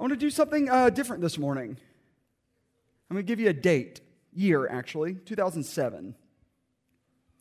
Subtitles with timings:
[0.00, 1.76] I want to do something uh, different this morning.
[3.10, 4.00] I'm going to give you a date,
[4.32, 6.14] year actually, 2007.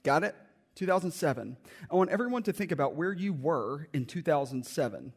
[0.03, 0.35] Got it?
[0.75, 1.55] 2007.
[1.89, 5.13] I want everyone to think about where you were in 2007.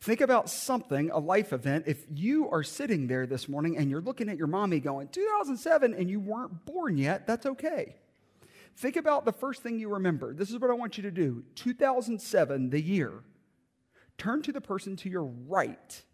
[0.00, 1.86] Think about something, a life event.
[1.88, 5.92] If you are sitting there this morning and you're looking at your mommy going, 2007,
[5.92, 7.96] and you weren't born yet, that's okay.
[8.76, 10.32] Think about the first thing you remember.
[10.34, 13.24] This is what I want you to do 2007, the year.
[14.18, 16.04] Turn to the person to your right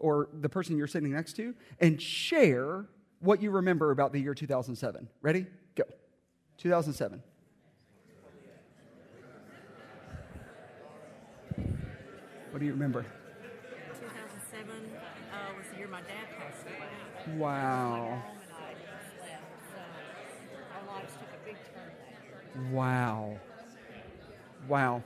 [0.00, 2.86] or the person you're sitting next to and share
[3.20, 5.08] what you remember about the year 2007.
[5.22, 5.46] Ready?
[5.76, 5.84] Go.
[6.58, 7.22] 2007.
[12.50, 13.04] What do you remember?
[14.00, 14.68] 2007
[15.32, 17.38] uh, was the year my dad passed away.
[17.38, 17.98] Wow.
[17.98, 19.78] Mom and I just left, so
[20.74, 22.72] our lives took a big turn that year.
[22.72, 23.38] Wow.
[24.68, 25.02] Wow.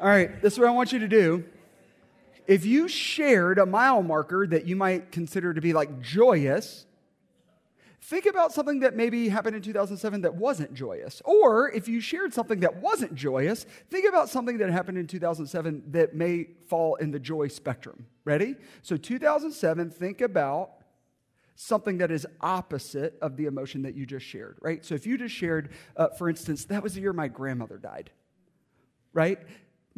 [0.00, 1.44] All right, this is what I want you to do.
[2.46, 6.86] If you shared a mile marker that you might consider to be like joyous,
[8.00, 11.20] think about something that maybe happened in 2007 that wasn't joyous.
[11.26, 15.82] Or if you shared something that wasn't joyous, think about something that happened in 2007
[15.88, 18.06] that may fall in the joy spectrum.
[18.24, 18.56] Ready?
[18.80, 20.70] So, 2007, think about
[21.56, 24.82] something that is opposite of the emotion that you just shared, right?
[24.82, 28.10] So, if you just shared, uh, for instance, that was the year my grandmother died,
[29.12, 29.38] right?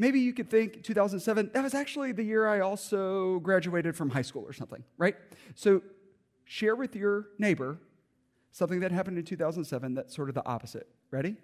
[0.02, 4.22] Maybe you could think 2007, that was actually the year I also graduated from high
[4.22, 5.14] school or something, right?
[5.54, 5.80] So,
[6.44, 7.78] share with your neighbor
[8.50, 10.88] something that happened in 2007 that's sort of the opposite.
[11.12, 11.36] Ready?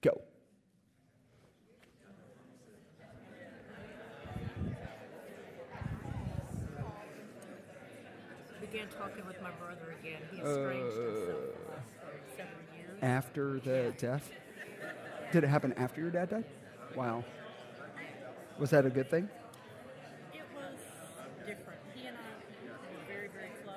[0.00, 0.22] Go.
[8.62, 10.22] Began talking with my brother again.
[10.32, 11.36] He uh, estranged himself
[12.00, 12.98] for several years.
[13.02, 14.30] After the death?
[15.30, 16.46] Did it happen after your dad died?
[16.96, 17.22] Wow.
[18.58, 19.28] Was that a good thing?
[20.32, 20.78] It was
[21.46, 21.80] different.
[21.94, 23.74] He and I were very, very close.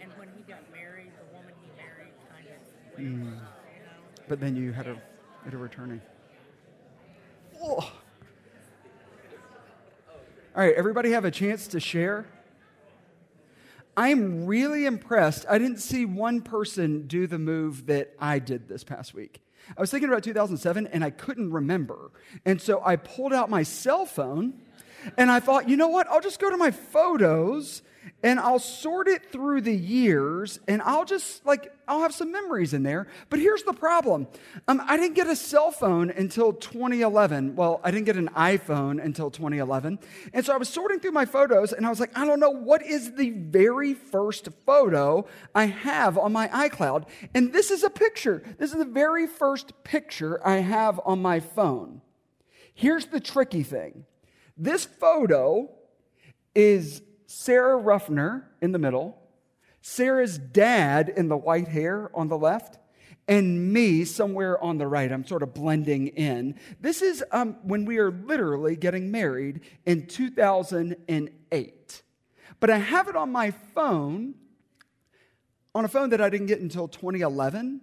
[0.00, 2.52] And when he got married, the woman he married kind of
[2.94, 3.24] left, mm.
[3.24, 3.36] you know.
[4.28, 4.96] But then you had a,
[5.44, 6.00] had a returning.
[7.62, 7.92] Oh.
[10.56, 12.26] All right, everybody have a chance to share?
[13.96, 15.46] I'm really impressed.
[15.48, 19.40] I didn't see one person do the move that I did this past week.
[19.76, 22.10] I was thinking about 2007 and I couldn't remember.
[22.44, 24.54] And so I pulled out my cell phone
[25.16, 26.06] and I thought, you know what?
[26.08, 27.82] I'll just go to my photos
[28.22, 32.74] and I'll sort it through the years and I'll just like, I'll have some memories
[32.74, 33.06] in there.
[33.30, 34.26] But here's the problem
[34.68, 37.56] um, I didn't get a cell phone until 2011.
[37.56, 39.98] Well, I didn't get an iPhone until 2011.
[40.32, 42.50] And so I was sorting through my photos and I was like, I don't know
[42.50, 47.06] what is the very first photo I have on my iCloud.
[47.34, 48.42] And this is a picture.
[48.58, 52.02] This is the very first picture I have on my phone.
[52.74, 54.04] Here's the tricky thing
[54.56, 55.70] this photo
[56.54, 59.20] is Sarah Ruffner in the middle,
[59.82, 62.78] Sarah's dad in the white hair on the left,
[63.28, 65.10] and me somewhere on the right.
[65.10, 66.54] I'm sort of blending in.
[66.80, 72.02] This is um, when we are literally getting married in 2008.
[72.60, 74.34] But I have it on my phone,
[75.74, 77.80] on a phone that I didn't get until 2011.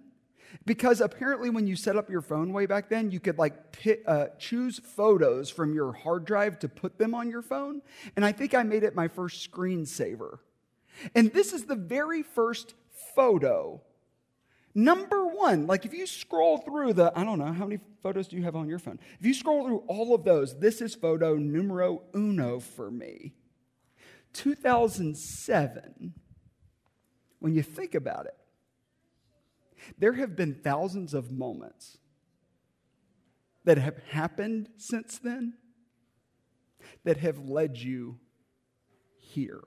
[0.66, 4.02] Because apparently, when you set up your phone way back then, you could like pick,
[4.06, 7.82] uh, choose photos from your hard drive to put them on your phone.
[8.16, 10.38] And I think I made it my first screensaver.
[11.14, 12.74] And this is the very first
[13.14, 13.82] photo.
[14.74, 18.36] Number one, like if you scroll through the, I don't know, how many photos do
[18.36, 18.98] you have on your phone?
[19.20, 23.34] If you scroll through all of those, this is photo numero uno for me.
[24.32, 26.14] 2007,
[27.38, 28.36] when you think about it,
[29.98, 31.98] there have been thousands of moments
[33.64, 35.54] that have happened since then
[37.04, 38.18] that have led you
[39.16, 39.62] here.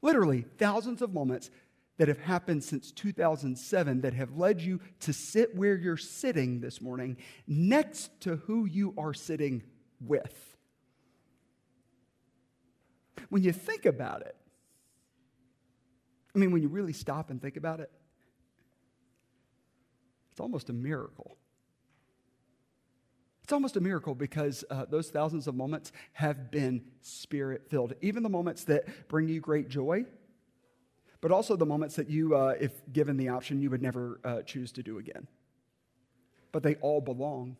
[0.00, 1.50] Literally, thousands of moments
[1.98, 6.80] that have happened since 2007 that have led you to sit where you're sitting this
[6.80, 7.16] morning
[7.46, 9.62] next to who you are sitting
[10.00, 10.56] with.
[13.28, 14.36] When you think about it,
[16.34, 17.90] I mean, when you really stop and think about it,
[20.32, 21.36] it's almost a miracle.
[23.44, 27.92] It's almost a miracle because uh, those thousands of moments have been spirit filled.
[28.00, 30.06] Even the moments that bring you great joy,
[31.20, 34.42] but also the moments that you, uh, if given the option, you would never uh,
[34.42, 35.26] choose to do again.
[36.50, 37.56] But they all belong.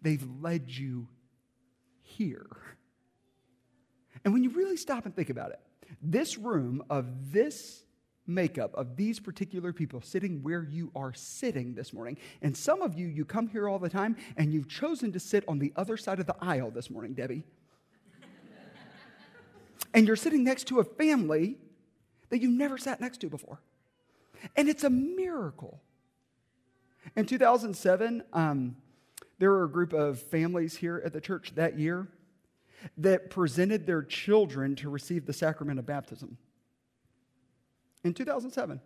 [0.00, 1.08] They've led you
[2.02, 2.46] here.
[4.24, 5.60] And when you really stop and think about it,
[6.00, 7.84] this room of this
[8.26, 12.18] makeup of these particular people sitting where you are sitting this morning.
[12.42, 15.44] And some of you, you come here all the time and you've chosen to sit
[15.48, 17.44] on the other side of the aisle this morning, Debbie.
[19.94, 21.56] and you're sitting next to a family
[22.30, 23.60] that you never sat next to before.
[24.56, 25.80] And it's a miracle.
[27.14, 28.76] In 2007, um,
[29.38, 32.08] there were a group of families here at the church that year
[32.98, 36.36] that presented their children to receive the sacrament of baptism
[38.06, 38.80] in 2007.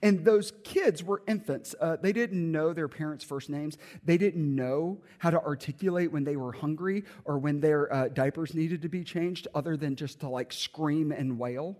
[0.00, 1.74] And those kids were infants.
[1.80, 3.78] Uh, they didn't know their parents' first names.
[4.04, 8.54] They didn't know how to articulate when they were hungry or when their uh, diapers
[8.54, 11.76] needed to be changed, other than just to like scream and wail.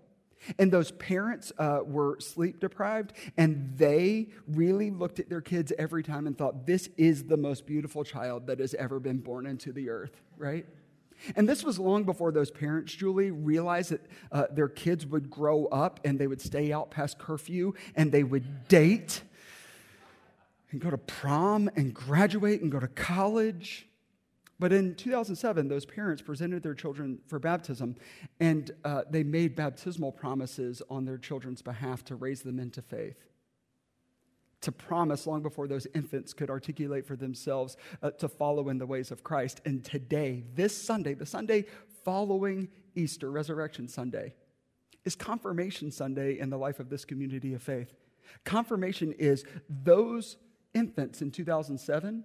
[0.59, 6.03] And those parents uh, were sleep deprived, and they really looked at their kids every
[6.03, 9.71] time and thought, This is the most beautiful child that has ever been born into
[9.71, 10.65] the earth, right?
[11.35, 15.65] And this was long before those parents, Julie, realized that uh, their kids would grow
[15.65, 19.21] up and they would stay out past curfew and they would date
[20.71, 23.87] and go to prom and graduate and go to college.
[24.59, 27.95] But in 2007, those parents presented their children for baptism
[28.39, 33.32] and uh, they made baptismal promises on their children's behalf to raise them into faith
[34.63, 38.85] to promise long before those infants could articulate for themselves uh, to follow in the
[38.85, 39.61] ways of Christ.
[39.65, 41.65] And today, this Sunday, the Sunday
[42.03, 44.33] following Easter, Resurrection Sunday,
[45.05, 47.93] is Confirmation Sunday in the life of this community of faith.
[48.45, 50.37] Confirmation is those
[50.73, 52.23] infants in 2007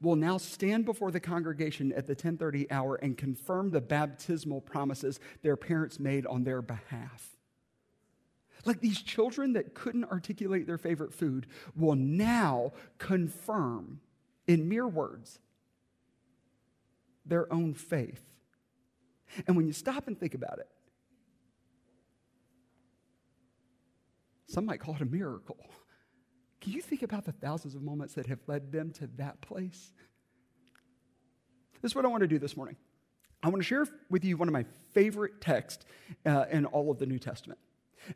[0.00, 5.18] will now stand before the congregation at the 1030 hour and confirm the baptismal promises
[5.42, 7.36] their parents made on their behalf.
[8.64, 11.46] Like these children that couldn't articulate their favorite food
[11.76, 14.00] will now confirm
[14.46, 15.38] in mere words
[17.24, 18.22] their own faith.
[19.46, 20.68] And when you stop and think about it,
[24.48, 25.58] some might call it a miracle.
[26.60, 29.92] Can you think about the thousands of moments that have led them to that place?
[31.80, 32.76] This is what I want to do this morning.
[33.42, 35.86] I want to share with you one of my favorite texts
[36.26, 37.58] uh, in all of the New Testament.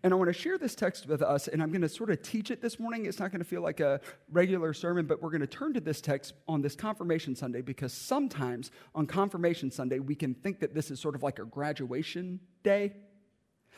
[0.03, 2.23] And I want to share this text with us, and I'm going to sort of
[2.23, 3.07] teach it this morning.
[3.07, 4.01] It's not going to feel like a
[4.31, 7.93] regular sermon, but we're going to turn to this text on this Confirmation Sunday because
[7.93, 12.41] sometimes on Confirmation Sunday, we can think that this is sort of like a graduation
[12.63, 12.95] day.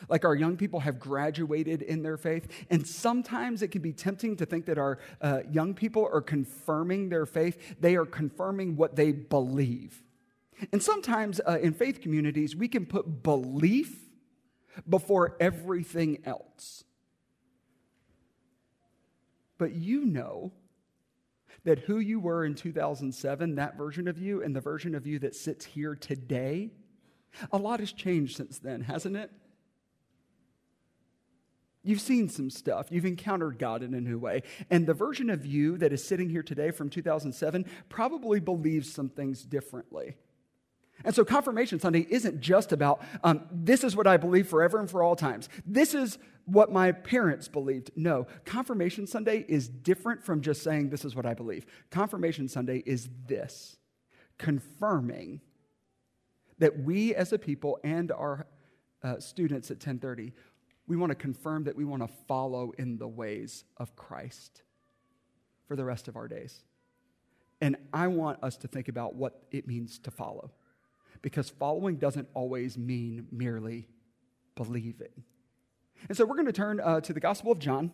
[0.09, 2.47] Like our young people have graduated in their faith.
[2.69, 7.09] And sometimes it can be tempting to think that our uh, young people are confirming
[7.09, 10.03] their faith, they are confirming what they believe.
[10.71, 14.06] And sometimes uh, in faith communities, we can put belief
[14.87, 16.83] before everything else.
[19.57, 20.51] But you know
[21.63, 25.19] that who you were in 2007, that version of you, and the version of you
[25.19, 26.71] that sits here today,
[27.51, 29.31] a lot has changed since then, hasn't it?
[31.83, 32.87] You've seen some stuff.
[32.89, 34.43] You've encountered God in a new way.
[34.69, 39.07] And the version of you that is sitting here today from 2007 probably believes some
[39.07, 40.15] things differently.
[41.03, 44.89] And so Confirmation Sunday isn't just about, um, this is what I believe forever and
[44.89, 45.49] for all times.
[45.65, 47.91] This is what my parents believed.
[47.95, 51.65] No, Confirmation Sunday is different from just saying, this is what I believe.
[51.91, 53.77] Confirmation Sunday is this
[54.37, 55.41] confirming
[56.59, 58.47] that we as a people and our
[59.03, 60.33] uh, students at 1030,
[60.87, 64.63] we want to confirm that we want to follow in the ways of Christ
[65.67, 66.61] for the rest of our days.
[67.61, 70.51] And I want us to think about what it means to follow
[71.21, 73.87] because following doesn't always mean merely
[74.55, 75.23] believing.
[76.07, 77.91] And so we're going to turn uh, to the Gospel of John,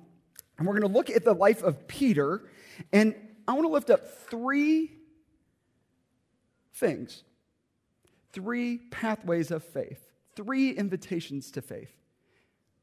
[0.57, 2.43] and we're going to look at the life of Peter.
[2.91, 3.15] And
[3.47, 4.91] I want to lift up three
[6.73, 7.23] things,
[8.31, 11.95] three pathways of faith, three invitations to faith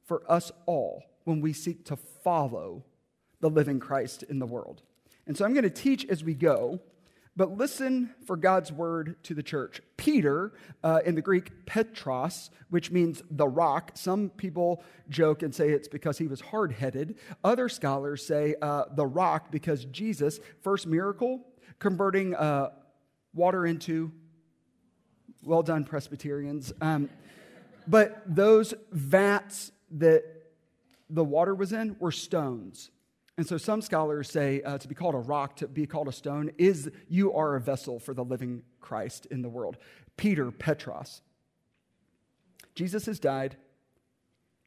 [0.04, 2.84] for us all when we seek to follow
[3.40, 4.82] the living Christ in the world.
[5.26, 6.80] And so I'm going to teach as we go.
[7.36, 9.80] But listen for God's word to the church.
[9.96, 13.92] Peter, uh, in the Greek, Petros, which means the rock.
[13.94, 17.16] Some people joke and say it's because he was hard headed.
[17.44, 21.40] Other scholars say uh, the rock because Jesus, first miracle,
[21.78, 22.70] converting uh,
[23.32, 24.12] water into,
[25.44, 26.72] well done, Presbyterians.
[26.80, 27.08] Um,
[27.86, 30.24] but those vats that
[31.08, 32.90] the water was in were stones.
[33.36, 36.12] And so some scholars say uh, to be called a rock, to be called a
[36.12, 39.78] stone, is you are a vessel for the living Christ in the world.
[40.16, 41.22] Peter, Petros.
[42.74, 43.56] Jesus has died.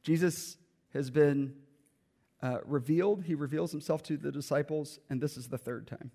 [0.02, 0.56] Jesus
[0.92, 1.54] has been
[2.42, 3.24] uh, revealed.
[3.24, 6.10] He reveals himself to the disciples, and this is the third time.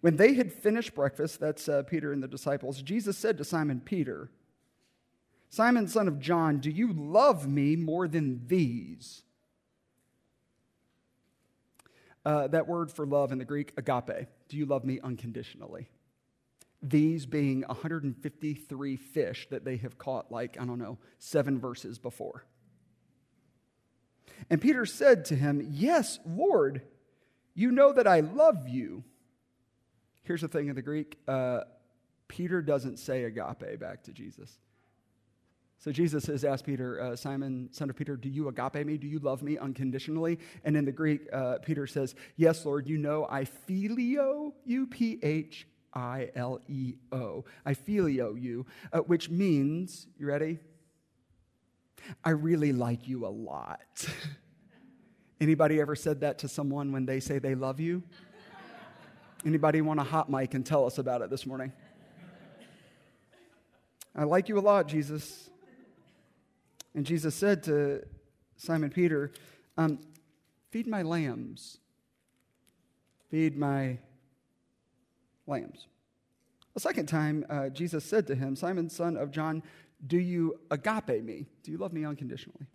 [0.00, 3.80] When they had finished breakfast, that's uh, Peter and the disciples, Jesus said to Simon
[3.80, 4.30] Peter,
[5.50, 9.22] Simon, son of John, do you love me more than these?
[12.28, 14.28] Uh, that word for love in the Greek, agape.
[14.50, 15.88] Do you love me unconditionally?
[16.82, 22.44] These being 153 fish that they have caught, like, I don't know, seven verses before.
[24.50, 26.82] And Peter said to him, Yes, Lord,
[27.54, 29.04] you know that I love you.
[30.24, 31.60] Here's the thing in the Greek uh,
[32.28, 34.58] Peter doesn't say agape back to Jesus.
[35.80, 38.96] So Jesus has asked Peter, uh, Simon, son of Peter, do you agape me?
[38.96, 40.40] Do you love me unconditionally?
[40.64, 45.20] And in the Greek, uh, Peter says, Yes, Lord, you know I phileo you, P
[45.22, 47.44] H I L E O.
[47.64, 50.58] I phileo you, uh, which means, you ready?
[52.24, 53.80] I really like you a lot.
[55.40, 58.02] Anybody ever said that to someone when they say they love you?
[59.46, 61.72] Anybody want a hot mic and tell us about it this morning?
[64.16, 65.48] I like you a lot, Jesus.
[66.94, 68.04] And Jesus said to
[68.56, 69.30] Simon Peter,
[69.76, 69.98] um,
[70.70, 71.78] Feed my lambs.
[73.30, 73.98] Feed my
[75.46, 75.86] lambs.
[76.76, 79.62] A second time, uh, Jesus said to him, Simon, son of John,
[80.06, 81.46] do you agape me?
[81.62, 82.66] Do you love me unconditionally?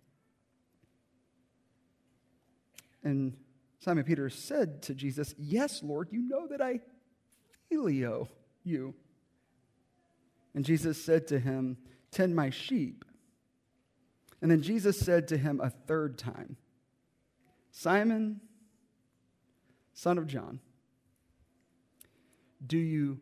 [3.02, 3.36] And
[3.80, 6.80] Simon Peter said to Jesus, Yes, Lord, you know that I
[7.70, 8.28] phileo
[8.62, 8.94] you.
[10.54, 11.76] And Jesus said to him,
[12.10, 13.04] Tend my sheep.
[14.44, 16.58] And then Jesus said to him a third time,
[17.70, 18.42] Simon,
[19.94, 20.60] son of John,
[22.66, 23.20] do you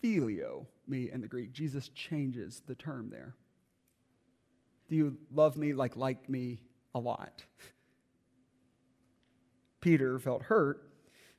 [0.00, 1.52] phileo me in the Greek?
[1.52, 3.34] Jesus changes the term there.
[4.88, 6.60] Do you love me like like me
[6.94, 7.42] a lot?
[9.80, 10.92] Peter felt hurt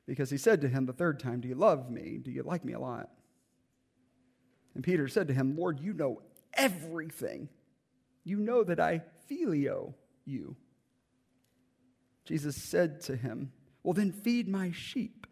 [0.06, 2.18] because he said to him the third time, Do you love me?
[2.22, 3.08] Do you like me a lot?
[4.74, 6.20] And Peter said to him, Lord, you know
[6.52, 7.48] everything.
[8.28, 9.94] You know that I phileo
[10.26, 10.54] you.
[12.26, 15.26] Jesus said to him, Well, then feed my sheep.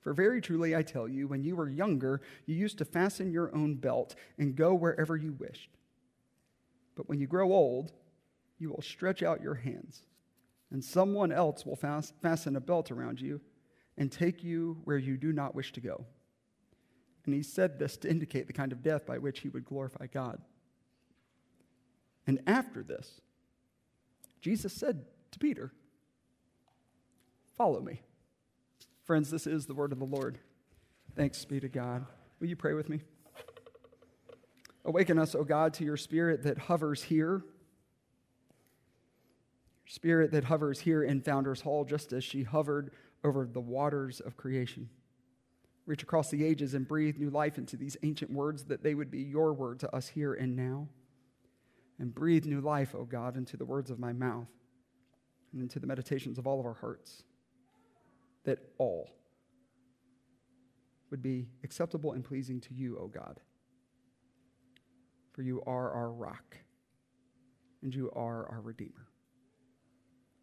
[0.00, 3.52] For very truly I tell you, when you were younger, you used to fasten your
[3.52, 5.70] own belt and go wherever you wished.
[6.94, 7.92] But when you grow old,
[8.60, 10.02] you will stretch out your hands,
[10.70, 11.74] and someone else will
[12.22, 13.40] fasten a belt around you
[13.98, 16.04] and take you where you do not wish to go.
[17.24, 20.06] And he said this to indicate the kind of death by which he would glorify
[20.06, 20.40] God.
[22.26, 23.20] And after this,
[24.40, 25.72] Jesus said to Peter,
[27.56, 28.00] Follow me.
[29.04, 30.38] Friends, this is the word of the Lord.
[31.14, 32.06] Thanks be to God.
[32.40, 33.00] Will you pray with me?
[34.84, 37.42] Awaken us, O God, to your spirit that hovers here.
[39.86, 44.36] Spirit that hovers here in Founders Hall, just as she hovered over the waters of
[44.36, 44.88] creation.
[45.84, 49.10] Reach across the ages and breathe new life into these ancient words that they would
[49.10, 50.88] be your word to us here and now
[52.02, 54.48] and breathe new life, O God, into the words of my mouth
[55.52, 57.22] and into the meditations of all of our hearts,
[58.42, 59.08] that all
[61.12, 63.38] would be acceptable and pleasing to you, O God.
[65.30, 66.56] For you are our rock,
[67.82, 69.06] and you are our Redeemer.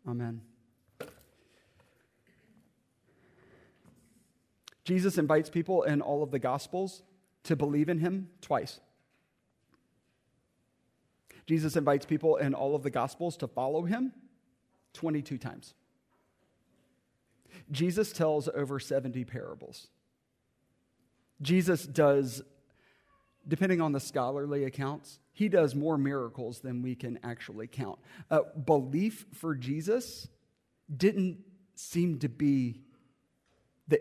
[0.08, 0.40] Amen.
[4.86, 7.04] Jesus invites people in all of the Gospels
[7.44, 8.80] to believe in him twice.
[11.50, 14.14] Jesus invites people in all of the Gospels to follow him
[14.94, 15.74] 22 times.
[17.72, 19.88] Jesus tells over 70 parables.
[21.42, 22.44] Jesus does,
[23.48, 27.98] depending on the scholarly accounts, he does more miracles than we can actually count.
[28.30, 30.28] Uh, belief for Jesus
[30.96, 31.40] didn't
[31.74, 32.82] seem to be
[33.88, 34.00] the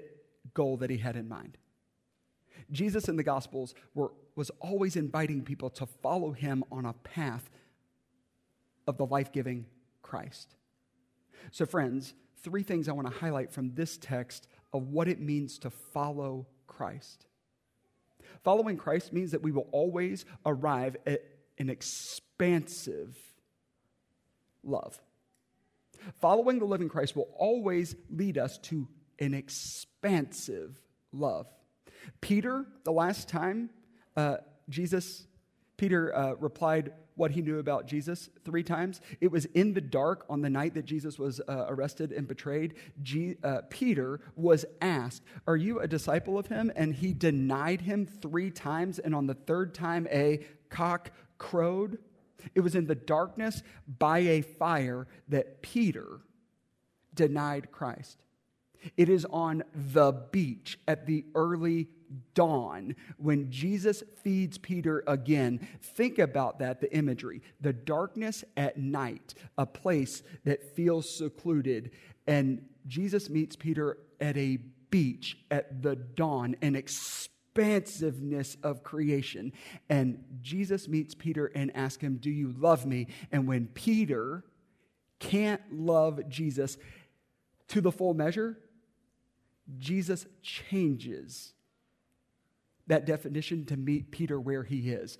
[0.52, 1.56] goal that he had in mind.
[2.70, 7.50] Jesus in the Gospels were, was always inviting people to follow him on a path
[8.86, 9.66] of the life giving
[10.00, 10.54] Christ.
[11.50, 12.14] So, friends,
[12.44, 16.46] three things I want to highlight from this text of what it means to follow
[16.68, 17.26] Christ.
[18.44, 21.20] Following Christ means that we will always arrive at
[21.58, 23.18] an expansive
[24.62, 25.00] love.
[26.20, 28.86] Following the living Christ will always lead us to
[29.18, 30.80] an expansive
[31.12, 31.48] love.
[32.20, 33.70] Peter, the last time
[34.18, 35.28] uh, Jesus,
[35.76, 39.00] Peter uh, replied what he knew about Jesus three times.
[39.20, 42.74] It was in the dark on the night that Jesus was uh, arrested and betrayed.
[43.44, 46.72] Uh, Peter was asked, Are you a disciple of him?
[46.74, 48.98] And he denied him three times.
[48.98, 51.98] And on the third time, a cock crowed.
[52.56, 56.22] It was in the darkness by a fire that Peter
[57.14, 58.18] denied Christ.
[58.96, 61.88] It is on the beach at the early
[62.34, 65.66] dawn when Jesus feeds Peter again.
[65.80, 67.42] Think about that, the imagery.
[67.60, 71.90] The darkness at night, a place that feels secluded.
[72.26, 74.58] And Jesus meets Peter at a
[74.90, 79.52] beach at the dawn, an expansiveness of creation.
[79.88, 83.08] And Jesus meets Peter and asks him, Do you love me?
[83.32, 84.44] And when Peter
[85.18, 86.78] can't love Jesus
[87.68, 88.58] to the full measure,
[89.78, 91.52] Jesus changes
[92.88, 95.18] that definition to meet Peter where he is.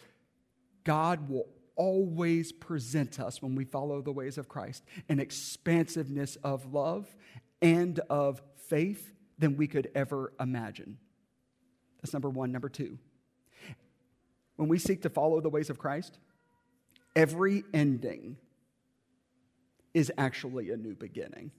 [0.85, 1.47] God will
[1.77, 7.15] always present us when we follow the ways of Christ an expansiveness of love
[7.63, 10.99] and of faith than we could ever imagine.
[12.03, 12.53] That's number one.
[12.53, 12.99] Number two,
[14.57, 16.19] when we seek to follow the ways of Christ,
[17.15, 18.37] every ending
[19.95, 21.51] is actually a new beginning.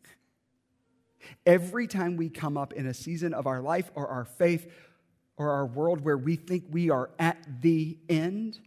[1.45, 4.71] Every time we come up in a season of our life or our faith
[5.39, 8.59] or our world where we think we are at the end,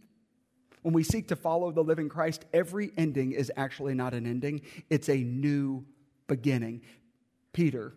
[0.81, 4.61] when we seek to follow the living Christ, every ending is actually not an ending,
[4.89, 5.85] it's a new
[6.27, 6.81] beginning.
[7.53, 7.93] Peter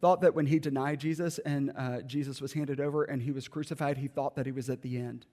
[0.00, 3.46] thought that when he denied Jesus and uh, Jesus was handed over and he was
[3.46, 5.26] crucified, he thought that he was at the end.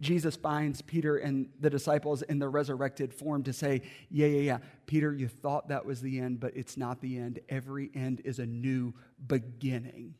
[0.00, 4.58] Jesus finds Peter and the disciples in the resurrected form to say, Yeah, yeah, yeah.
[4.86, 7.40] Peter, you thought that was the end, but it's not the end.
[7.50, 8.94] Every end is a new
[9.26, 10.14] beginning.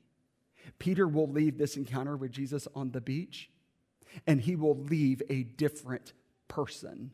[0.79, 3.51] Peter will leave this encounter with Jesus on the beach,
[4.27, 6.13] and he will leave a different
[6.49, 7.13] person.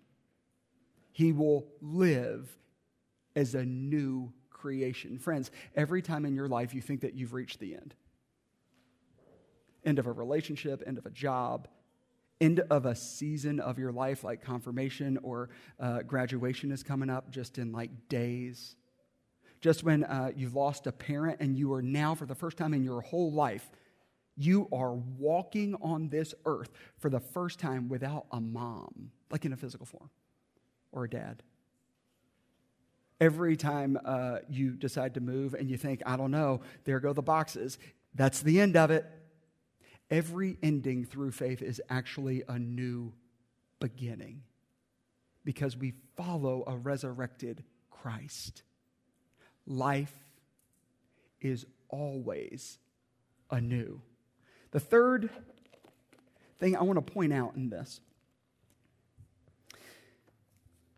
[1.13, 2.57] He will live
[3.37, 5.19] as a new creation.
[5.19, 7.95] Friends, every time in your life you think that you've reached the end
[9.85, 11.67] end of a relationship, end of a job,
[12.41, 17.31] end of a season of your life, like confirmation or uh, graduation is coming up
[17.31, 18.77] just in like days.
[19.63, 22.75] Just when uh, you've lost a parent and you are now, for the first time
[22.75, 23.71] in your whole life,
[24.37, 29.53] you are walking on this earth for the first time without a mom, like in
[29.53, 30.11] a physical form,
[30.91, 31.45] or a dad.
[33.21, 37.13] Every time uh, you decide to move and you think, I don't know, there go
[37.13, 37.79] the boxes,
[38.17, 39.07] that's the end of it.
[40.11, 43.13] Every ending through faith is actually a new
[43.79, 44.43] beginning
[45.45, 48.65] because we follow a resurrected Christ.
[49.67, 50.15] Life
[51.41, 52.79] is always
[53.51, 54.01] anew.
[54.71, 55.31] The third
[56.59, 58.01] thing I want to point out in this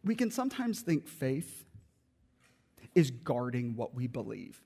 [0.05, 1.65] we can sometimes think faith
[2.95, 4.61] is guarding what we believe.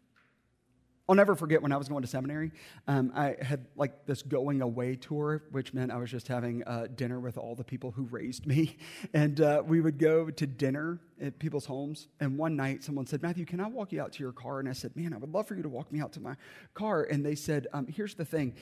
[1.09, 2.53] I'll never forget when I was going to seminary.
[2.87, 6.88] Um, I had like this going away tour, which meant I was just having uh,
[6.94, 8.77] dinner with all the people who raised me.
[9.14, 12.09] And uh, we would go to dinner at people's homes.
[12.21, 14.61] And one night, someone said, Matthew, can I walk you out to your car?
[14.61, 16.35] And I said, Man, I would love for you to walk me out to my
[16.75, 17.05] car.
[17.05, 18.55] And they said, um, Here's the thing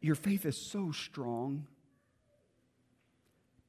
[0.00, 1.66] your faith is so strong.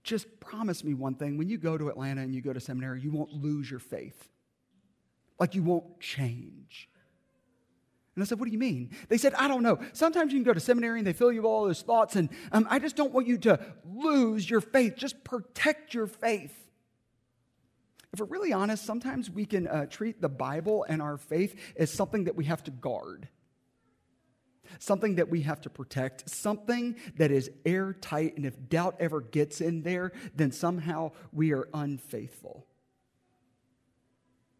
[0.04, 1.38] Just promise me one thing.
[1.38, 4.30] When you go to Atlanta and you go to seminary, you won't lose your faith.
[5.40, 6.90] Like you won't change.
[8.15, 8.91] And I said, What do you mean?
[9.08, 9.80] They said, I don't know.
[9.93, 12.30] Sometimes you can go to seminary and they fill you with all those thoughts, and
[12.52, 14.95] um, I just don't want you to lose your faith.
[14.97, 16.58] Just protect your faith.
[18.13, 21.89] If we're really honest, sometimes we can uh, treat the Bible and our faith as
[21.91, 23.30] something that we have to guard,
[24.80, 29.62] something that we have to protect, something that is airtight, and if doubt ever gets
[29.62, 32.67] in there, then somehow we are unfaithful.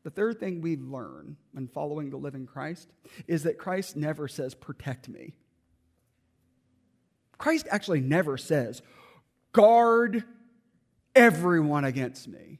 [0.04, 2.90] The third thing we learn when following the living Christ
[3.28, 5.34] is that Christ never says, protect me.
[7.38, 8.82] Christ actually never says,
[9.52, 10.24] guard
[11.16, 12.60] everyone against me.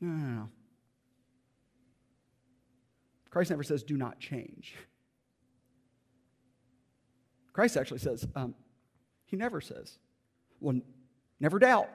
[0.00, 0.48] No, no, no.
[3.30, 4.74] Christ never says, do not change.
[7.52, 8.54] Christ actually says, um,
[9.24, 9.98] he never says,
[10.60, 10.80] well,
[11.40, 11.88] never doubt.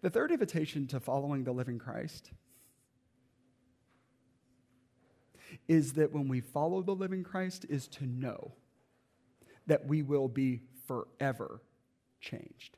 [0.00, 2.30] The third invitation to following the living Christ
[5.68, 8.52] is that when we follow the living Christ is to know
[9.66, 11.60] that we will be forever
[12.20, 12.76] changed.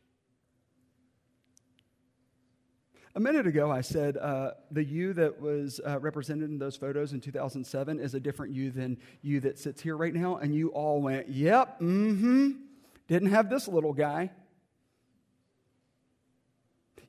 [3.16, 7.12] A minute ago, I said uh, the you that was uh, represented in those photos
[7.12, 10.38] in 2007 is a different you than you that sits here right now.
[10.38, 12.50] And you all went, yep, mm hmm.
[13.07, 14.31] Didn't have this little guy.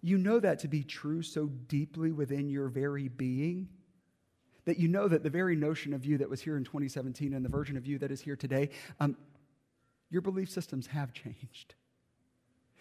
[0.05, 3.69] You know that to be true so deeply within your very being
[4.65, 7.43] that you know that the very notion of you that was here in 2017 and
[7.43, 9.17] the version of you that is here today, um,
[10.11, 11.73] your belief systems have changed.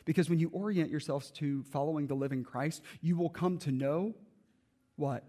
[0.04, 4.14] Because when you orient yourselves to following the living Christ, you will come to know
[4.96, 5.24] what?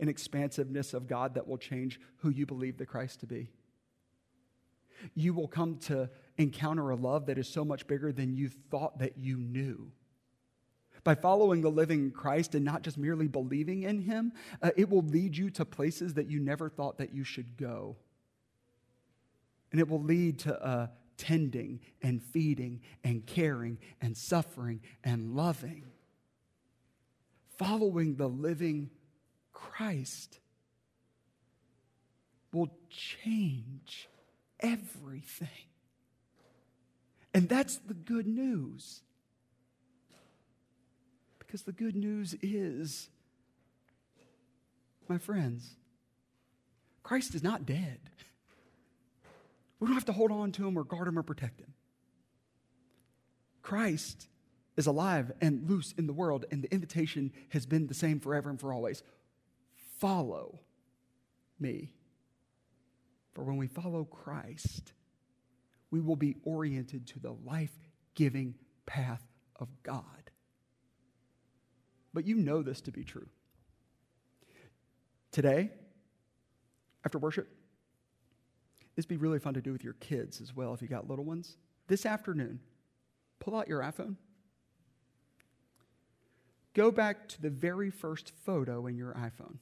[0.00, 3.50] An expansiveness of God that will change who you believe the Christ to be.
[5.14, 9.00] You will come to encounter a love that is so much bigger than you thought
[9.00, 9.92] that you knew.
[11.06, 15.04] By following the living Christ and not just merely believing in him, uh, it will
[15.04, 17.94] lead you to places that you never thought that you should go.
[19.70, 25.84] And it will lead to uh, tending and feeding and caring and suffering and loving.
[27.56, 28.90] Following the living
[29.52, 30.40] Christ
[32.52, 34.08] will change
[34.58, 35.68] everything.
[37.32, 39.02] And that's the good news.
[41.56, 43.08] Because the good news is,
[45.08, 45.76] my friends,
[47.02, 47.98] Christ is not dead.
[49.80, 51.72] We don't have to hold on to him or guard him or protect him.
[53.62, 54.28] Christ
[54.76, 58.50] is alive and loose in the world, and the invitation has been the same forever
[58.50, 59.02] and for always.
[59.98, 60.60] Follow
[61.58, 61.88] me.
[63.32, 64.92] For when we follow Christ,
[65.90, 67.72] we will be oriented to the life
[68.14, 69.24] giving path
[69.58, 70.25] of God.
[72.16, 73.28] But you know this to be true.
[75.32, 75.70] Today,
[77.04, 77.46] after worship,
[78.94, 81.10] this would be really fun to do with your kids as well if you got
[81.10, 81.58] little ones.
[81.88, 82.60] This afternoon,
[83.38, 84.16] pull out your iPhone.
[86.72, 89.58] Go back to the very first photo in your iPhone.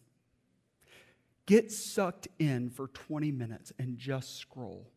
[1.46, 4.92] Get sucked in for 20 minutes and just scroll.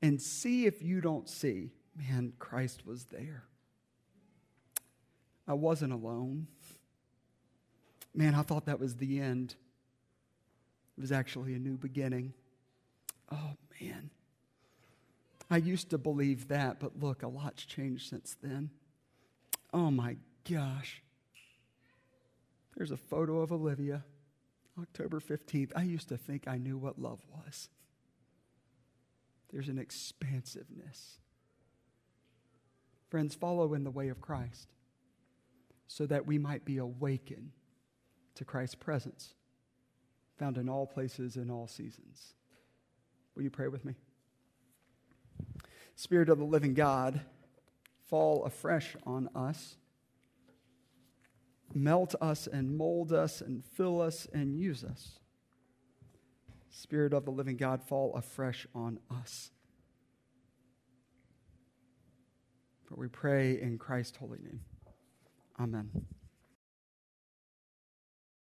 [0.00, 3.49] And see if you don't see, man, Christ was there.
[5.50, 6.46] I wasn't alone.
[8.14, 9.56] Man, I thought that was the end.
[10.96, 12.34] It was actually a new beginning.
[13.32, 14.10] Oh, man.
[15.50, 18.70] I used to believe that, but look, a lot's changed since then.
[19.74, 21.02] Oh, my gosh.
[22.76, 24.04] There's a photo of Olivia,
[24.80, 25.72] October 15th.
[25.74, 27.68] I used to think I knew what love was.
[29.52, 31.18] There's an expansiveness.
[33.08, 34.68] Friends, follow in the way of Christ
[35.92, 37.50] so that we might be awakened
[38.36, 39.34] to Christ's presence
[40.38, 42.34] found in all places in all seasons.
[43.34, 43.94] Will you pray with me?
[45.96, 47.20] Spirit of the living God,
[48.08, 49.76] fall afresh on us.
[51.74, 55.18] Melt us and mold us and fill us and use us.
[56.70, 59.50] Spirit of the living God, fall afresh on us.
[62.84, 64.60] For we pray in Christ's holy name.
[65.60, 65.90] Amen.